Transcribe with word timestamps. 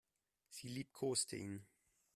Sie 0.49 0.67
liebkoste 0.69 1.35
ihn. 1.35 1.67